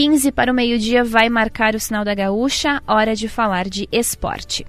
15 0.00 0.32
para 0.32 0.50
o 0.50 0.54
meio-dia 0.54 1.04
vai 1.04 1.28
marcar 1.28 1.74
o 1.74 1.78
sinal 1.78 2.06
da 2.06 2.14
gaúcha, 2.14 2.82
hora 2.86 3.14
de 3.14 3.28
falar 3.28 3.68
de 3.68 3.86
esporte. 3.92 4.66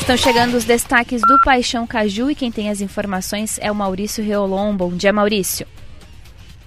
Estão 0.00 0.16
chegando 0.16 0.54
os 0.54 0.62
destaques 0.62 1.22
do 1.22 1.40
Paixão 1.42 1.88
Caju 1.88 2.30
e 2.30 2.36
quem 2.36 2.52
tem 2.52 2.70
as 2.70 2.80
informações 2.80 3.58
é 3.60 3.68
o 3.68 3.74
Maurício 3.74 4.22
Reolon. 4.22 4.76
Bom 4.76 4.92
dia, 4.92 5.12
Maurício. 5.12 5.66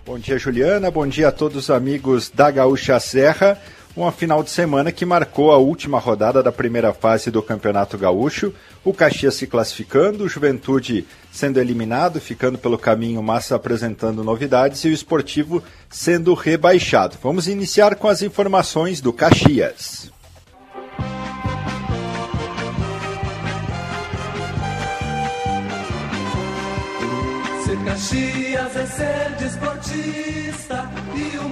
Bom 0.06 0.20
dia, 0.20 0.38
Juliana. 0.38 0.92
Bom 0.92 1.08
dia 1.08 1.30
a 1.30 1.32
todos 1.32 1.56
os 1.56 1.70
amigos 1.70 2.30
da 2.30 2.52
Gaúcha 2.52 3.00
Serra. 3.00 3.58
Uma 3.96 4.12
final 4.12 4.42
de 4.42 4.50
semana 4.50 4.92
que 4.92 5.06
marcou 5.06 5.52
a 5.52 5.58
última 5.58 6.00
rodada 6.00 6.42
da 6.42 6.52
primeira 6.52 6.92
fase 6.94 7.30
do 7.30 7.44
Campeonato 7.44 7.96
Gaúcho. 7.96 8.52
O 8.84 8.92
Caxias 8.92 9.36
se 9.36 9.46
classificando, 9.46 10.24
o 10.24 10.28
Juventude 10.28 11.06
sendo 11.32 11.60
eliminado, 11.60 12.20
ficando 12.20 12.58
pelo 12.58 12.76
caminho, 12.76 13.22
mas 13.22 13.52
apresentando 13.52 14.24
novidades, 14.24 14.84
e 14.84 14.88
o 14.88 14.94
Esportivo 14.94 15.64
sendo 15.92 16.34
rebaixado. 16.34 17.18
Vamos 17.22 17.48
iniciar 17.48 17.96
com 17.96 18.08
as 18.08 18.24
informações 18.24 19.00
do 19.00 19.14
Caxias. 19.14 20.12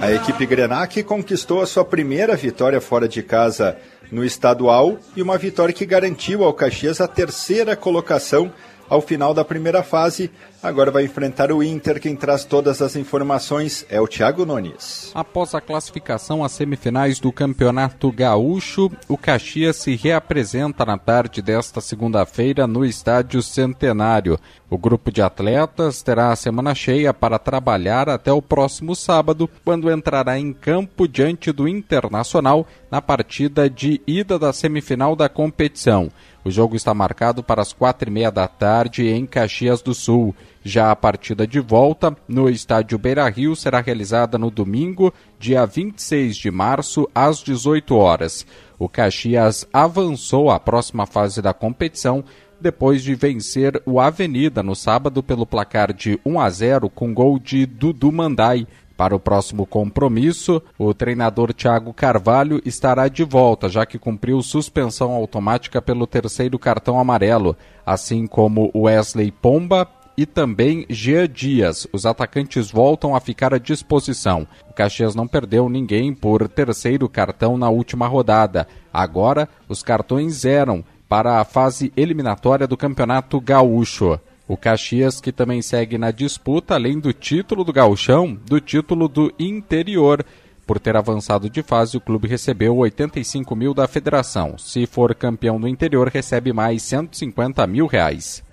A 0.00 0.10
equipe 0.10 0.44
Grenac 0.46 1.02
conquistou 1.04 1.62
a 1.62 1.66
sua 1.66 1.84
primeira 1.84 2.34
vitória 2.34 2.80
fora 2.80 3.08
de 3.08 3.22
casa 3.22 3.76
no 4.10 4.24
estadual 4.24 4.98
e 5.16 5.22
uma 5.22 5.38
vitória 5.38 5.72
que 5.72 5.86
garantiu 5.86 6.44
ao 6.44 6.52
Caxias 6.52 7.00
a 7.00 7.06
terceira 7.06 7.76
colocação 7.76 8.52
ao 8.92 9.00
final 9.00 9.32
da 9.32 9.42
primeira 9.42 9.82
fase. 9.82 10.30
Agora 10.62 10.90
vai 10.90 11.04
enfrentar 11.04 11.50
o 11.50 11.62
Inter. 11.62 11.98
Quem 11.98 12.14
traz 12.14 12.44
todas 12.44 12.82
as 12.82 12.94
informações 12.94 13.86
é 13.88 13.98
o 13.98 14.06
Thiago 14.06 14.44
Nunes. 14.44 15.10
Após 15.14 15.54
a 15.54 15.62
classificação 15.62 16.44
às 16.44 16.52
semifinais 16.52 17.18
do 17.18 17.32
Campeonato 17.32 18.12
Gaúcho, 18.12 18.92
o 19.08 19.16
Caxias 19.16 19.76
se 19.76 19.96
reapresenta 19.96 20.84
na 20.84 20.98
tarde 20.98 21.40
desta 21.40 21.80
segunda-feira 21.80 22.66
no 22.66 22.84
Estádio 22.84 23.40
Centenário. 23.40 24.38
O 24.68 24.76
grupo 24.76 25.10
de 25.10 25.22
atletas 25.22 26.02
terá 26.02 26.30
a 26.30 26.36
semana 26.36 26.74
cheia 26.74 27.14
para 27.14 27.38
trabalhar 27.38 28.10
até 28.10 28.30
o 28.30 28.42
próximo 28.42 28.94
sábado, 28.94 29.48
quando 29.64 29.90
entrará 29.90 30.38
em 30.38 30.52
campo 30.52 31.08
diante 31.08 31.50
do 31.50 31.66
Internacional 31.66 32.66
na 32.90 33.00
partida 33.00 33.70
de 33.70 34.02
ida 34.06 34.38
da 34.38 34.52
semifinal 34.52 35.16
da 35.16 35.30
competição. 35.30 36.10
O 36.44 36.50
jogo 36.50 36.74
está 36.74 36.92
marcado 36.92 37.42
para 37.42 37.62
as 37.62 37.72
quatro 37.72 38.08
e 38.08 38.12
meia 38.12 38.30
da 38.30 38.48
tarde 38.48 39.06
em 39.06 39.24
Caxias 39.24 39.80
do 39.80 39.94
Sul. 39.94 40.34
Já 40.64 40.90
a 40.90 40.96
partida 40.96 41.46
de 41.46 41.60
volta 41.60 42.16
no 42.26 42.48
estádio 42.48 42.98
Beira 42.98 43.28
Rio 43.28 43.54
será 43.54 43.80
realizada 43.80 44.36
no 44.36 44.50
domingo, 44.50 45.14
dia 45.38 45.64
26 45.64 46.36
de 46.36 46.50
março, 46.50 47.08
às 47.14 47.38
18 47.38 47.94
horas. 47.94 48.44
O 48.76 48.88
Caxias 48.88 49.66
avançou 49.72 50.50
à 50.50 50.58
próxima 50.58 51.06
fase 51.06 51.40
da 51.40 51.54
competição 51.54 52.24
depois 52.60 53.02
de 53.02 53.14
vencer 53.14 53.80
o 53.84 54.00
Avenida 54.00 54.62
no 54.62 54.74
sábado 54.74 55.22
pelo 55.22 55.44
placar 55.44 55.92
de 55.92 56.18
1 56.24 56.40
a 56.40 56.50
0 56.50 56.90
com 56.90 57.12
gol 57.12 57.38
de 57.38 57.66
Dudu 57.66 58.10
Mandai. 58.10 58.66
Para 58.96 59.16
o 59.16 59.20
próximo 59.20 59.66
compromisso, 59.66 60.62
o 60.78 60.92
treinador 60.92 61.52
Thiago 61.52 61.92
Carvalho 61.92 62.60
estará 62.64 63.08
de 63.08 63.24
volta, 63.24 63.68
já 63.68 63.86
que 63.86 63.98
cumpriu 63.98 64.40
suspensão 64.42 65.12
automática 65.12 65.80
pelo 65.80 66.06
terceiro 66.06 66.58
cartão 66.58 66.98
amarelo, 66.98 67.56
assim 67.84 68.26
como 68.26 68.70
Wesley 68.74 69.30
Pomba 69.30 69.88
e 70.16 70.26
também 70.26 70.86
Jean 70.88 71.28
Dias. 71.28 71.86
Os 71.92 72.04
atacantes 72.04 72.70
voltam 72.70 73.16
a 73.16 73.20
ficar 73.20 73.54
à 73.54 73.58
disposição. 73.58 74.46
O 74.68 74.72
Caxias 74.72 75.14
não 75.14 75.26
perdeu 75.26 75.68
ninguém 75.68 76.14
por 76.14 76.48
terceiro 76.48 77.08
cartão 77.08 77.56
na 77.56 77.68
última 77.70 78.06
rodada. 78.06 78.66
Agora, 78.92 79.48
os 79.68 79.82
cartões 79.82 80.44
eram 80.44 80.84
para 81.08 81.40
a 81.40 81.44
fase 81.44 81.92
eliminatória 81.96 82.66
do 82.66 82.76
Campeonato 82.76 83.40
Gaúcho. 83.40 84.18
O 84.52 84.56
Caxias, 84.58 85.18
que 85.18 85.32
também 85.32 85.62
segue 85.62 85.96
na 85.96 86.10
disputa, 86.10 86.74
além 86.74 87.00
do 87.00 87.10
título 87.10 87.64
do 87.64 87.72
Gauchão, 87.72 88.34
do 88.34 88.60
título 88.60 89.08
do 89.08 89.32
interior. 89.38 90.22
Por 90.66 90.78
ter 90.78 90.94
avançado 90.94 91.48
de 91.48 91.62
fase, 91.62 91.96
o 91.96 92.00
clube 92.02 92.28
recebeu 92.28 92.76
85 92.76 93.56
mil 93.56 93.72
da 93.72 93.88
federação. 93.88 94.58
Se 94.58 94.84
for 94.84 95.14
campeão 95.14 95.58
do 95.58 95.66
interior, 95.66 96.06
recebe 96.08 96.52
mais 96.52 96.82
150 96.82 97.66
mil 97.66 97.86
reais. 97.86 98.44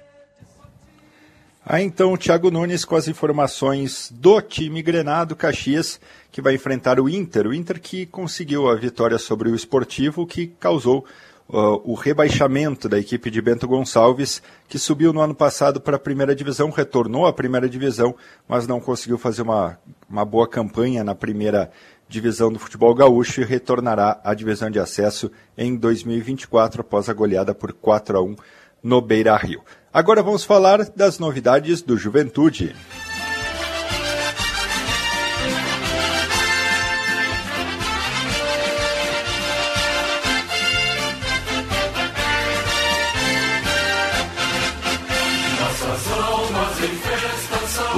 Aí 1.65 1.83
então 1.83 2.13
o 2.13 2.17
Thiago 2.17 2.49
Nunes 2.49 2.85
com 2.85 2.95
as 2.95 3.09
informações 3.09 4.09
do 4.15 4.41
time 4.41 4.81
Grenado 4.81 5.35
Caxias, 5.35 5.99
que 6.31 6.41
vai 6.41 6.55
enfrentar 6.55 6.97
o 6.97 7.09
Inter. 7.09 7.45
O 7.45 7.53
Inter 7.53 7.77
que 7.77 8.05
conseguiu 8.05 8.69
a 8.69 8.75
vitória 8.75 9.17
sobre 9.17 9.49
o 9.49 9.55
Esportivo, 9.55 10.25
que 10.25 10.47
causou 10.47 11.05
uh, 11.49 11.81
o 11.83 11.95
rebaixamento 11.95 12.87
da 12.87 12.99
equipe 12.99 13.29
de 13.29 13.41
Bento 13.41 13.67
Gonçalves, 13.67 14.41
que 14.67 14.77
subiu 14.77 15.11
no 15.11 15.19
ano 15.19 15.35
passado 15.35 15.81
para 15.81 15.95
a 15.95 15.99
primeira 15.99 16.35
divisão, 16.35 16.69
retornou 16.69 17.25
à 17.25 17.33
primeira 17.33 17.67
divisão, 17.67 18.15
mas 18.47 18.67
não 18.67 18.79
conseguiu 18.79 19.17
fazer 19.17 19.41
uma, 19.41 19.77
uma 20.09 20.23
boa 20.23 20.47
campanha 20.47 21.03
na 21.03 21.15
primeira 21.15 21.71
divisão 22.07 22.51
do 22.51 22.59
futebol 22.59 22.93
gaúcho 22.93 23.41
e 23.41 23.45
retornará 23.45 24.19
à 24.23 24.33
divisão 24.33 24.69
de 24.69 24.79
acesso 24.79 25.31
em 25.57 25.75
2024 25.75 26.81
após 26.81 27.09
a 27.09 27.13
goleada 27.13 27.53
por 27.53 27.73
4 27.73 28.17
a 28.17 28.21
1 28.21 28.35
no 28.81 29.01
Beira 29.01 29.35
Rio. 29.35 29.61
Agora 29.93 30.23
vamos 30.23 30.43
falar 30.43 30.85
das 30.95 31.19
novidades 31.19 31.81
do 31.81 31.97
Juventude. 31.97 32.75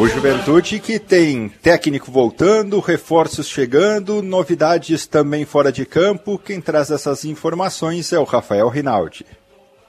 O 0.01 0.07
Juventude 0.07 0.79
que 0.79 0.97
tem 0.97 1.47
técnico 1.47 2.11
voltando, 2.11 2.79
reforços 2.79 3.47
chegando, 3.47 4.23
novidades 4.23 5.05
também 5.05 5.45
fora 5.45 5.71
de 5.71 5.85
campo. 5.85 6.39
Quem 6.39 6.59
traz 6.59 6.89
essas 6.89 7.23
informações 7.23 8.11
é 8.11 8.17
o 8.17 8.23
Rafael 8.23 8.67
Rinaldi. 8.67 9.27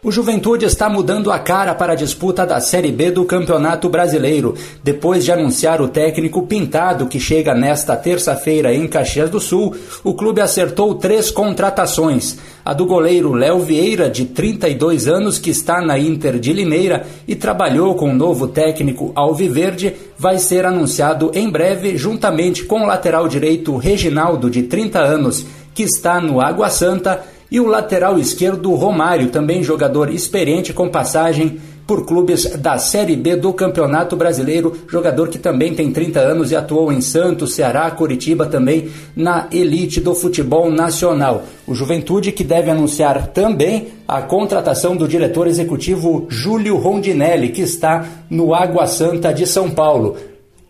O 0.05 0.11
Juventude 0.11 0.65
está 0.65 0.89
mudando 0.89 1.31
a 1.31 1.39
cara 1.39 1.77
para 1.77 1.93
a 1.93 1.95
disputa 1.95 2.45
da 2.45 2.59
Série 2.61 2.91
B 2.91 3.13
do 3.13 3.25
Campeonato 3.25 3.89
Brasileiro, 3.89 4.53
depois 4.83 5.25
de 5.25 5.31
anunciar 5.31 5.81
o 5.81 5.87
técnico 5.87 6.45
Pintado, 6.45 7.07
que 7.07 7.21
chega 7.21 7.55
nesta 7.55 7.95
terça-feira 7.95 8.75
em 8.75 8.89
Caxias 8.89 9.31
do 9.31 9.39
Sul. 9.39 9.77
O 10.03 10.13
clube 10.13 10.41
acertou 10.41 10.97
três 10.97 11.31
contratações: 11.31 12.37
a 12.65 12.75
do 12.75 12.85
goleiro 12.85 13.33
Léo 13.33 13.61
Vieira, 13.61 14.11
de 14.11 14.25
32 14.25 15.07
anos, 15.07 15.39
que 15.39 15.51
está 15.51 15.81
na 15.81 15.97
Inter 15.97 16.37
de 16.41 16.53
Limeira 16.53 17.07
e 17.29 17.37
trabalhou 17.37 17.95
com 17.95 18.11
o 18.11 18.15
novo 18.15 18.49
técnico 18.49 19.13
Alviverde, 19.15 19.95
vai 20.19 20.37
ser 20.39 20.67
anunciado 20.67 21.31
em 21.33 21.49
breve, 21.49 21.97
juntamente 21.97 22.65
com 22.65 22.81
o 22.81 22.87
lateral 22.87 23.29
direito 23.29 23.77
Reginaldo, 23.77 24.51
de 24.51 24.65
30 24.65 24.99
anos, 24.99 25.47
que 25.73 25.85
está 25.85 26.21
no 26.21 26.41
Água 26.41 26.69
Santa 26.71 27.23
e 27.53 27.61
o 27.61 27.67
lateral 27.67 28.19
esquerdo 28.19 28.75
Romário, 28.75 29.29
também 29.29 29.63
jogador 29.63 30.09
experiente 30.09 30.73
com 30.73 30.89
passagem 30.89 31.61
por 31.87 32.07
clubes 32.07 32.45
da 32.57 32.79
Série 32.79 33.15
B 33.15 33.37
do 33.37 33.53
Campeonato 33.53 34.17
Brasileiro, 34.17 34.73
jogador 34.89 35.29
que 35.29 35.39
também 35.39 35.75
tem 35.75 35.93
30 35.93 36.19
anos 36.19 36.51
e 36.51 36.57
atuou 36.57 36.91
em 36.91 37.03
Santos, 37.03 37.55
Ceará, 37.55 37.91
Curitiba 37.91 38.47
também 38.47 38.89
na 39.15 39.49
elite 39.53 40.01
do 40.01 40.15
futebol 40.15 40.71
nacional. 40.71 41.43
O 41.67 41.75
Juventude 41.75 42.33
que 42.33 42.43
deve 42.43 42.71
anunciar 42.71 43.27
também 43.27 43.89
a 44.09 44.23
contratação 44.23 44.97
do 44.97 45.07
diretor 45.07 45.47
executivo 45.47 46.27
Júlio 46.31 46.79
Rondinelli, 46.79 47.51
que 47.51 47.61
está 47.61 48.07
no 48.31 48.55
Água 48.55 48.87
Santa 48.87 49.31
de 49.31 49.47
São 49.47 49.69
Paulo. 49.71 50.17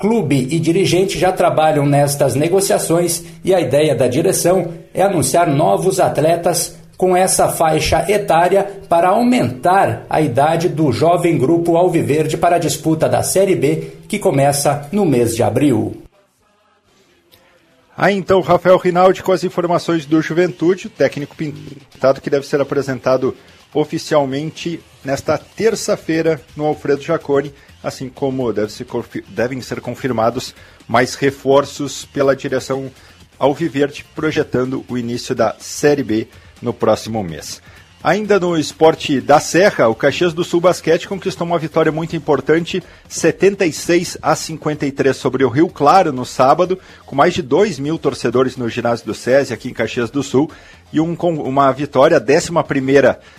Clube 0.03 0.49
e 0.51 0.59
dirigente 0.59 1.17
já 1.17 1.31
trabalham 1.31 1.87
nestas 1.87 2.35
negociações 2.35 3.23
e 3.45 3.55
a 3.55 3.61
ideia 3.61 3.95
da 3.95 4.09
direção 4.09 4.73
é 4.93 5.01
anunciar 5.01 5.47
novos 5.47 6.01
atletas 6.01 6.77
com 6.97 7.17
essa 7.17 7.51
faixa 7.51 8.05
etária 8.11 8.83
para 8.89 9.11
aumentar 9.11 10.05
a 10.11 10.21
idade 10.21 10.69
do 10.69 10.91
jovem 10.91 11.39
grupo 11.39 11.77
Alviverde 11.77 12.37
para 12.37 12.57
a 12.57 12.59
disputa 12.59 13.09
da 13.09 13.23
Série 13.23 13.55
B, 13.55 13.93
que 14.09 14.19
começa 14.19 14.89
no 14.91 15.07
mês 15.07 15.37
de 15.37 15.45
abril. 15.45 16.03
Aí 17.97 18.17
então, 18.17 18.41
Rafael 18.41 18.79
Rinaldi 18.79 19.23
com 19.23 19.31
as 19.31 19.45
informações 19.45 20.05
do 20.05 20.21
Juventude, 20.21 20.89
técnico 20.89 21.37
pintado 21.37 22.21
que 22.21 22.29
deve 22.29 22.45
ser 22.45 22.61
apresentado 22.61 23.37
oficialmente 23.75 24.81
nesta 25.05 25.37
terça-feira 25.39 26.41
no 26.57 26.65
Alfredo 26.65 27.03
Jaconi 27.03 27.53
assim 27.83 28.09
como 28.09 28.53
deve 28.53 28.71
ser, 28.71 28.87
devem 29.29 29.61
ser 29.61 29.81
confirmados 29.81 30.55
mais 30.87 31.15
reforços 31.15 32.05
pela 32.05 32.37
direção 32.37 32.91
Alviverde, 33.39 34.07
projetando 34.15 34.85
o 34.89 34.97
início 34.97 35.35
da 35.35 35.57
Série 35.59 36.05
B 36.05 36.29
no 36.61 36.73
próximo 36.73 37.25
mês. 37.25 37.61
Ainda 38.05 38.41
no 38.41 38.59
esporte 38.59 39.21
da 39.21 39.39
Serra, 39.39 39.87
o 39.87 39.95
Caxias 39.95 40.35
do 40.35 40.43
Sul 40.43 40.61
Basquete 40.61 41.07
conquistou 41.07 41.47
uma 41.47 41.57
vitória 41.57 41.93
muito 41.93 42.17
importante, 42.17 42.83
76 43.09 44.19
a 44.21 44.35
53 44.35 45.17
sobre 45.17 45.45
o 45.45 45.49
Rio 45.49 45.69
Claro 45.69 46.13
no 46.13 46.27
sábado, 46.27 46.77
com 47.07 47.15
mais 47.15 47.33
de 47.33 47.43
2 47.43 47.79
mil 47.79 47.97
torcedores 48.01 48.57
no 48.57 48.69
ginásio 48.69 49.07
do 49.07 49.15
SESI 49.15 49.55
aqui 49.55 49.69
em 49.69 49.73
Caxias 49.73 50.11
do 50.11 50.21
Sul, 50.21 50.51
e 50.93 51.01
um, 51.01 51.15
uma 51.15 51.71
vitória, 51.71 52.21
11 52.21 52.51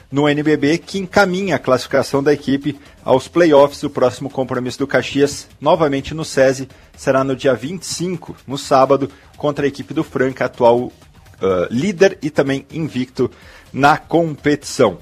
no 0.09 0.29
NBB, 0.29 0.77
que 0.77 0.97
encaminha 0.97 1.57
a 1.57 1.59
classificação 1.59 2.23
da 2.23 2.31
equipe 2.31 2.79
aos 3.03 3.27
playoffs. 3.27 3.83
O 3.83 3.89
próximo 3.89 4.29
compromisso 4.29 4.79
do 4.79 4.87
Caxias, 4.87 5.45
novamente 5.59 6.13
no 6.13 6.23
SESI, 6.23 6.69
será 6.95 7.21
no 7.21 7.35
dia 7.35 7.53
25, 7.53 8.33
no 8.47 8.57
sábado, 8.57 9.11
contra 9.35 9.65
a 9.65 9.67
equipe 9.67 9.93
do 9.93 10.05
Franca, 10.05 10.45
atual 10.45 10.89
uh, 11.41 11.67
líder 11.71 12.17
e 12.21 12.29
também 12.29 12.65
invicto 12.71 13.29
na 13.71 13.97
competição. 13.97 14.99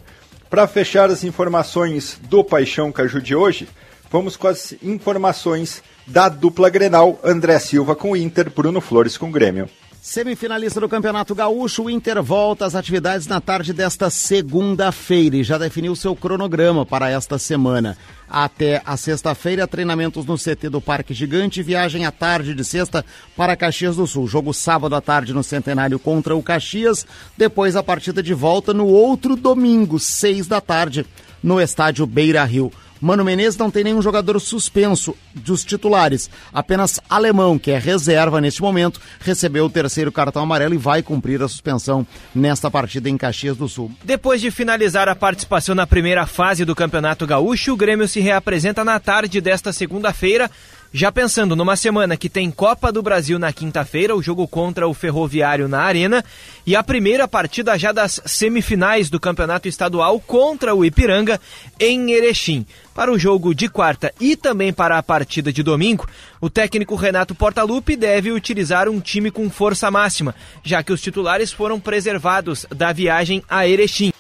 Para 0.50 0.68
fechar 0.68 1.10
as 1.10 1.24
informações 1.24 2.20
do 2.30 2.44
Paixão 2.44 2.92
Caju 2.92 3.22
de 3.22 3.36
hoje, 3.36 3.68
vamos 4.12 4.36
com 4.36 4.48
as 4.48 4.74
informações 4.84 5.82
da 6.06 6.28
dupla 6.28 6.70
Grenal, 6.70 7.20
André 7.24 7.58
Silva 7.60 7.96
com 7.96 8.12
o 8.12 8.18
Inter, 8.18 8.52
Bruno 8.54 8.82
Flores 8.82 9.18
com 9.18 9.30
o 9.30 9.32
Grêmio. 9.32 9.70
Semifinalista 10.02 10.80
do 10.80 10.90
Campeonato 10.90 11.36
Gaúcho, 11.36 11.84
o 11.84 11.90
Inter 11.90 12.24
volta 12.24 12.66
às 12.66 12.74
atividades 12.74 13.28
na 13.28 13.40
tarde 13.40 13.72
desta 13.72 14.10
segunda-feira 14.10 15.38
e 15.38 15.44
já 15.44 15.60
definiu 15.60 15.96
seu 15.96 16.16
cronograma 16.16 16.84
para 16.84 17.12
esta 17.12 17.38
semana. 17.38 17.96
Até 18.28 18.82
a 18.84 18.98
sexta-feira, 18.98 19.68
treinamentos 19.68 20.26
no 20.26 20.40
CT 20.40 20.70
do 20.70 20.82
Parque 20.82 21.14
Gigante, 21.14 21.62
viagem 21.62 22.04
à 22.04 22.12
tarde 22.12 22.56
de 22.56 22.66
sexta 22.66 23.06
para 23.38 23.56
Caxias 23.56 23.96
do 23.96 24.08
Sul. 24.08 24.28
Jogo 24.28 24.56
sábado 24.56 24.96
à 24.96 25.02
tarde 25.02 25.36
no 25.36 25.44
Centenário 25.44 26.00
contra 26.00 26.36
o 26.36 26.42
Caxias, 26.42 27.06
depois 27.38 27.76
a 27.76 27.84
partida 27.84 28.24
de 28.24 28.34
volta 28.34 28.74
no 28.74 28.88
outro 28.88 29.36
domingo, 29.36 30.00
seis 30.00 30.48
da 30.48 30.60
tarde, 30.60 31.06
no 31.44 31.62
estádio 31.62 32.08
Beira 32.08 32.44
Rio. 32.44 32.72
Mano 33.02 33.26
Menezes 33.26 33.58
não 33.58 33.72
tem 33.72 33.84
nenhum 33.84 34.02
jogador 34.02 34.40
suspenso 34.40 35.18
dos 35.34 35.66
titulares. 35.66 36.30
Apenas 36.54 37.00
Alemão, 37.10 37.58
que 37.58 37.72
é 37.72 37.80
reserva 37.80 38.40
neste 38.40 38.62
momento, 38.62 39.02
recebeu 39.20 39.66
o 39.66 39.70
terceiro 39.70 40.12
cartão 40.12 40.44
amarelo 40.44 40.76
e 40.76 40.78
vai 40.78 41.02
cumprir 41.02 41.42
a 41.42 41.48
suspensão 41.48 42.06
nesta 42.34 42.70
partida 42.70 43.10
em 43.10 43.18
Caxias 43.18 43.58
do 43.58 43.68
Sul. 43.68 43.92
Depois 44.04 44.40
de 44.40 44.52
finalizar 44.52 45.10
a 45.10 45.16
participação 45.16 45.74
na 45.74 45.88
primeira 45.88 46.28
fase 46.28 46.64
do 46.64 46.76
Campeonato 46.76 47.26
Gaúcho, 47.26 47.74
o 47.74 47.78
Grêmio 47.78 48.08
se 48.08 48.20
reapresenta 48.20 48.86
na 48.86 49.00
tarde 49.00 49.42
desta 49.42 49.74
segunda-feira 49.74 50.52
já 50.94 51.12
pensando 51.12 51.56
numa 51.56 51.76
semana 51.76 52.18
que 52.18 52.28
tem 52.28 52.52
Copa 52.52 52.92
do 52.92 53.02
Brasil 53.02 53.40
na 53.40 53.54
quinta-feira, 53.54 54.16
o 54.16 54.22
jogo 54.22 54.48
contra 54.48 54.88
o 54.88 54.94
Ferroviário 54.94 55.68
na 55.68 55.82
Arena, 55.82 56.24
e 56.66 56.76
a 56.76 56.84
primeira 56.84 57.28
partida 57.28 57.78
já 57.78 57.92
das 57.92 58.22
semifinais 58.26 59.10
do 59.10 59.20
Campeonato 59.20 59.68
Estadual 59.68 60.20
contra 60.20 60.76
o 60.76 60.84
Ipiranga 60.84 61.40
em 61.80 62.12
Erechim. 62.12 62.66
Para 62.94 63.12
o 63.12 63.18
jogo 63.18 63.56
de 63.56 63.70
quarta 63.70 64.14
e 64.20 64.36
também 64.36 64.74
para 64.74 64.98
a 64.98 65.04
partida 65.04 65.52
de 65.54 65.64
domingo, 65.64 66.08
o 66.42 66.50
técnico 66.50 66.96
Renato 66.96 67.34
Portaluppi 67.34 67.96
deve 67.96 68.32
utilizar 68.32 68.90
um 68.90 69.00
time 69.00 69.32
com 69.32 69.50
força 69.50 69.90
máxima, 69.90 70.36
já 70.62 70.84
que 70.84 70.92
os 70.92 71.02
titulares 71.02 71.54
foram 71.54 71.80
preservados 71.80 72.66
da 72.70 72.92
viagem 72.92 73.42
a 73.50 73.66
Erechim. 73.66 74.12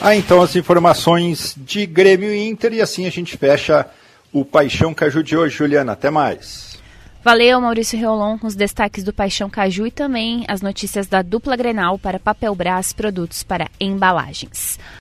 Ah, 0.00 0.16
então 0.16 0.42
as 0.42 0.56
informações 0.56 1.54
de 1.56 1.86
Grêmio 1.86 2.32
e 2.32 2.48
Inter 2.48 2.72
e 2.72 2.80
assim 2.80 3.06
a 3.06 3.10
gente 3.10 3.36
fecha 3.36 3.86
o 4.32 4.44
Paixão 4.44 4.94
Caju 4.94 5.22
de 5.22 5.36
hoje. 5.36 5.56
Juliana, 5.56 5.92
até 5.92 6.10
mais. 6.10 6.78
Valeu, 7.22 7.60
Maurício 7.60 7.98
Reolon, 7.98 8.38
com 8.38 8.46
os 8.46 8.54
destaques 8.54 9.04
do 9.04 9.12
Paixão 9.12 9.50
Caju 9.50 9.86
e 9.86 9.90
também 9.90 10.44
as 10.48 10.62
notícias 10.62 11.06
da 11.06 11.20
dupla 11.20 11.54
Grenal 11.54 11.98
para 11.98 12.18
Papel 12.18 12.54
Brás 12.54 12.94
Produtos 12.94 13.42
para 13.42 13.68
Embalagens. 13.78 14.78